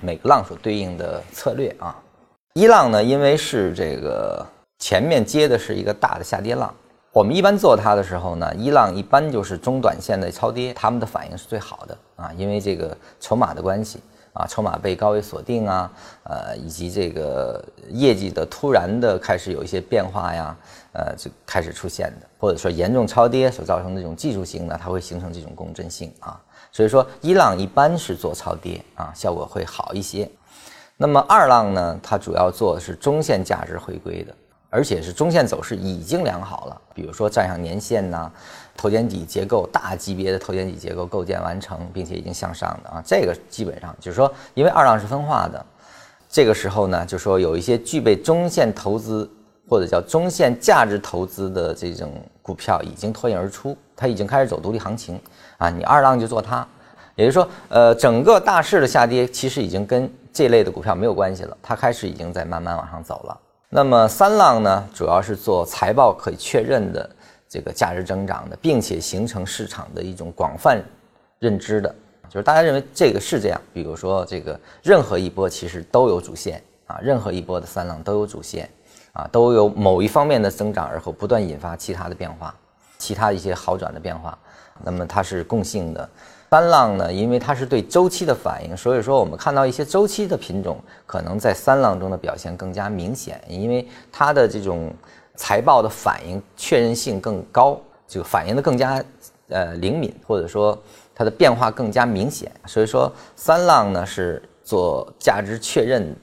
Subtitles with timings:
[0.00, 1.96] 每个浪所对应的策略啊。
[2.54, 4.44] 一浪呢，因为是这个
[4.78, 6.74] 前面接的是一个大的下跌浪，
[7.12, 14.00] 我们一般做它的时候呢，一浪一般就是中短线的超跌，他们的反应是最好的啊，因为这个筹码的关系
[14.32, 15.90] 啊，筹码被高位锁定啊，
[16.24, 20.56] 呃，以及这个业绩的突然的开始有一些变化呀，
[20.92, 26.40] 呃，就开始出现的，或者说严重超跌所造成的这种技术性呢，它会形成这种共振性啊，
[26.70, 30.30] 所以说一浪一般是做超跌啊，效果会好一些。
[30.96, 34.34] 那么二浪呢，它主要做的是中线价值回归的，
[34.70, 38.30] 而且是中线走势已经良好了，比如说站上年线呐，
[38.76, 45.64] 头肩底结构大级别的头肩底结构构建完成，并且已经向上的啊，这个基本上就是说，因为二浪是分化的，
[46.28, 49.30] 这个时候呢，就说有一些具备中线投资
[49.66, 55.18] 或者叫中线价值投资的这种股票已经脱颖而出，它已经开始走独立行情
[55.56, 56.66] 啊，你二浪就做它，
[57.16, 63.40] 也就是说，呃，整个大势的下跌其实已经跟这类的股票没有关系了，它开始已经在慢慢往上走了。
[63.70, 67.08] 那么三浪呢，主要是做财报可以确认的
[67.46, 70.82] 这个价值增长的，并且形成市场的一种广泛
[71.38, 71.94] 认知的，
[72.30, 73.60] 就是大家认为这个是这样。
[73.74, 78.66] 比如说这个任何一波其实都有主线啊，任何一波的三浪都有主线
[79.12, 82.54] 啊，都有某一方面的增长，而后不断引发其他的变化，
[82.96, 84.36] 其他一些好转的变化。
[84.82, 86.08] 那么它是共性的。
[86.50, 94.90] 三浪呢，因为它是对周期的反应，所以说我们看到一些周期的品种可能在三浪中的表现更加明显，因为它的这种
[95.36, 99.04] 财报的反应确认性更高，就反应的更加
[99.48, 100.76] 呃灵敏，或者说
[101.14, 102.50] 它的变化更加明显。
[102.66, 106.16] 所以说三浪呢是做价值确认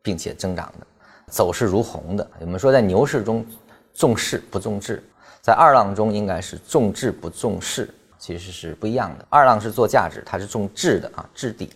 [0.00, 0.86] 并且增长的，
[1.30, 2.26] 走势如虹的。
[2.40, 3.44] 我们说在牛市中
[3.92, 5.04] 重势不重质，
[5.42, 7.92] 在二浪中应该是重质不重势。
[8.26, 9.24] 其实是不一样的。
[9.30, 11.70] 二浪是做价值，它是重质的啊，质地。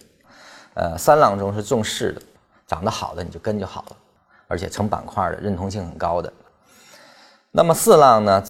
[0.74, 2.20] 呃，三浪中是重势的，
[2.66, 3.96] 长得好的你就跟就好了，
[4.48, 6.32] 而且成板块的认同性很高的。
[7.52, 8.42] 那么四浪呢？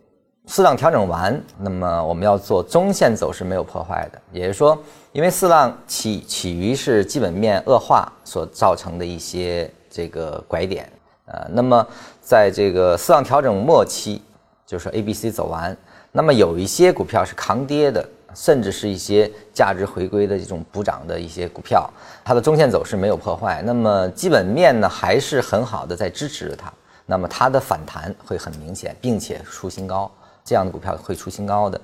[0.46, 4.82] 四浪调整完，那么我们要做中线走势没有破坏的，也就是说，
[5.12, 10.90] 因为四浪起起于是基本面恶化所造成的一些这个拐点，
[11.26, 11.86] 呃，那么
[12.22, 14.22] 在这个四浪调整末期，
[14.70, 15.76] 就是 A、B、C 走完。
[16.12, 21.90] 那么有一些股票是抗跌的，甚至是一些价值回归的这种补涨的一些股票，
[22.24, 26.72] 它的中线走势没有破坏，那么基本面呢还是很好的在支持着它，
[27.04, 30.08] 那么它的反弹会很明显，并且出新高，
[30.44, 31.80] 这样的股票会出新高的，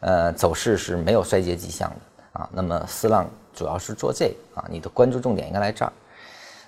[0.00, 2.48] 呃，走势是没有衰竭迹象的啊。
[2.54, 5.92] 那么四浪主要是做这啊，你的关注重点应该来这儿，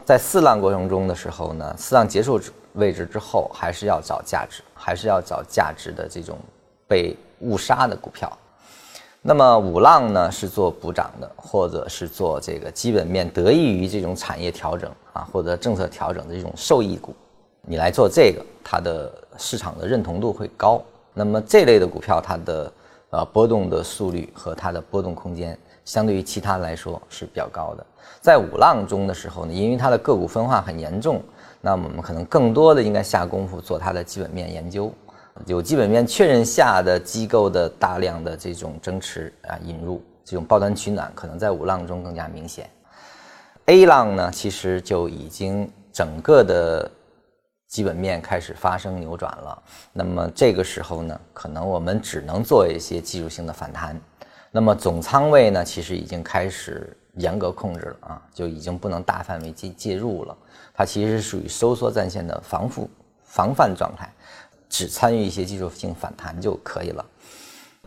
[0.05, 2.39] 在四浪过程中的时候呢，四浪结束
[2.75, 6.39] 位置之后，还是要找价值，还是要找价值的这种。
[6.89, 8.31] 被误杀的股票，
[9.23, 17.15] 那么五浪呢是做补涨的，或者是做这个基本面得益于这种产业调整啊，或者政策调整的这种受益股，
[17.63, 20.83] 你来做这个，它的市场的认同度会高。
[21.15, 22.73] 那么这类的股票，它的
[23.09, 27.87] 呃波动的速率和它的波动空间，相对于其他来说是比较高的。
[28.21, 31.23] 在五浪中的时候呢，因为它的个股分化很严重，
[31.61, 34.93] 那我们可能更多的应该下功夫做它的基本面研究。
[35.47, 42.69] 有基本面确认下的机构的大量的这种增持啊引入，这种抱团取暖可能在五浪中更加明显。
[43.67, 46.89] A 浪呢，其实就已经整个的
[47.67, 49.63] 基本面开始发生扭转了。
[49.93, 53.99] 那么这个时候呢，可能我们只能做一些技术性的反弹。
[54.53, 60.37] 那么总仓位呢，其实已经开始严格控制了啊，就已经不能大范围介介入了。
[60.73, 62.89] 它其实是属于收缩战线的防护
[63.25, 64.09] 防范状态。
[64.69, 67.05] 只参与一些技术性反弹就可以了。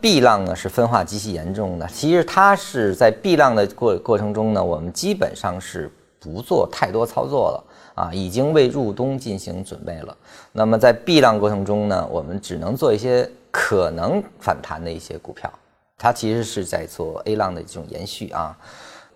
[0.00, 5.90] B 浪呢是分化极其严重的，其实它是在 B 浪的过过程中呢，我们基本上是
[6.20, 7.64] 不做太多操作了
[7.96, 10.16] 啊，已经为入冬进行准备了。
[10.52, 15.52] 那么在避浪过程中呢，我们只能做一些可能反弹的一些股票，
[15.98, 18.56] 它其实是在做 A 浪的这种延续啊。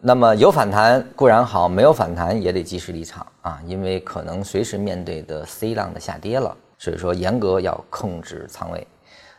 [0.01, 6.56] 那么有反弹固然好，没有反弹也得及时离场啊，因为可能随时面对的 C 浪的下跌了。
[6.79, 8.87] 所以说，严格要控制仓位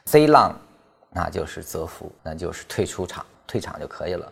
[0.06, 0.56] ，C 浪，
[1.10, 4.32] 那就是择福，那就是退出场，退场就可以了，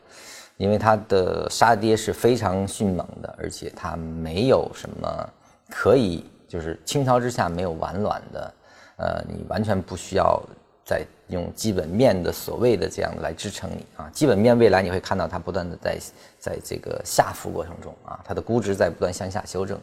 [0.58, 5.30] 因为它的杀跌是非常迅猛的，而且它没有什么
[5.72, 8.54] 可以，就是倾巢之下没有完卵的，
[8.98, 10.40] 呃，你完全不需要
[10.86, 15.98] 再用基本面的所谓的这样来支撑你啊，基本面未来你会看到它不断的在
[16.40, 19.80] 在这个下浮过程中啊，它的估值在不断向下修正。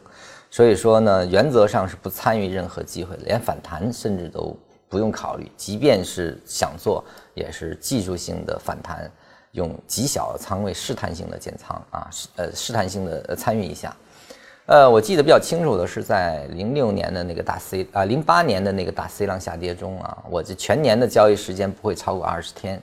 [0.51, 4.55] 所以说呢，原则上是不参与任何机会，连反弹甚至都
[4.87, 5.51] 不用考虑。
[5.57, 7.03] 即便是想做，
[7.33, 9.11] 也是技术性的反弹，
[9.51, 13.95] 用极小的仓位试探性的减仓啊，试呃试探性的参与一下。
[14.67, 22.81] 呃，我记得比较清楚的是在零六年的那个大 C 啊，零八年的那个大 C 浪下跌中啊，我这全年的交易时间不会超过二十天，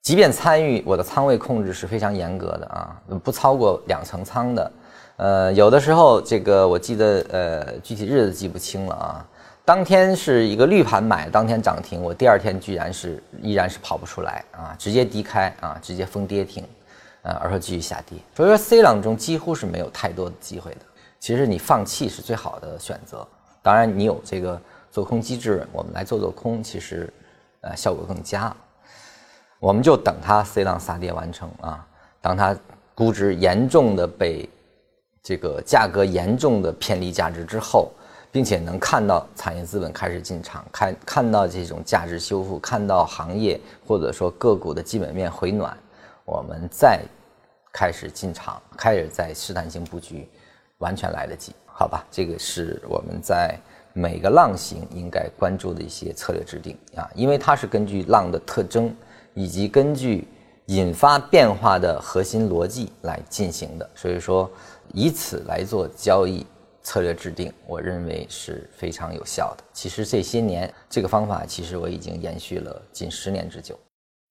[0.00, 4.72] 即便参与，我的仓位控制是非常严格的啊，不超过两成仓的。
[5.16, 9.26] 呃，有的时候这个我记得呃具体日子记不清了啊，
[9.64, 16.64] 当天是一个绿盘买，当天涨停，我第二天居然是依然是跑不出来啊，直接低开啊，直接封跌停，
[17.22, 18.16] 呃，而后继续下跌。
[18.36, 20.78] 所以说 C 浪中几乎是没有太多的机会的。
[21.18, 23.26] 其实你放弃是最好的选择。
[23.62, 24.60] 当然，你有这个
[24.90, 27.12] 做空机制，我们来做做空，其实
[27.60, 28.54] 呃效果更佳。
[29.60, 31.86] 我们就等它 C 浪杀跌完成啊，
[32.20, 32.56] 当它
[32.94, 34.48] 估值严重的被
[35.22, 37.90] 这个价格严重的偏离价值之后，
[38.30, 45.76] 并且能看到产业资本开始进场，看看到这种价值修复，看到行业或者说个股的基本面回暖，
[46.24, 47.02] 我们再
[47.72, 50.28] 开始进场，开始在试探性布局。
[50.78, 52.04] 完全来得及，好吧？
[52.10, 53.58] 这个是我们在
[53.92, 58.94] 每个浪型应该关注的一些策略制定啊，因为它是根据浪的特征
[59.34, 60.26] 以及根据
[60.66, 64.48] 引发变化的核心逻辑来进行的，所以说
[64.92, 66.46] 以此来做交易
[66.82, 69.64] 策略制定，我认为是非常有效的。
[69.72, 73.76] 其实这些年这个方法其实我已经延续了近十年之久。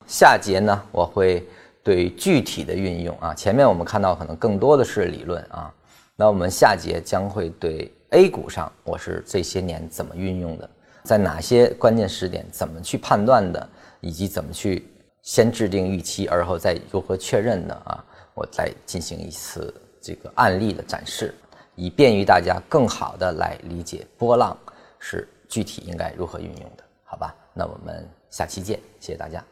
[0.06, 1.46] 下节呢，我会
[1.84, 5.74] 对具体的运用啊，前面我们看到可能更多的是理论啊。
[6.20, 10.68] 那我们下节将会对 A 股上我是这些年怎么运用的，
[11.04, 13.70] 在哪些关键时点怎么去判断的，
[14.02, 14.88] 以及怎么去
[15.22, 18.04] 先制定预期，而后再如何确认的啊，
[18.34, 19.72] 我再进行一次
[20.02, 21.36] 这个案例的展示，
[21.76, 24.58] 以便于大家更好的来理解波浪
[24.98, 27.36] 是具体应该如何运用的，好吧？
[27.54, 29.44] 那我们下期见，谢谢大家。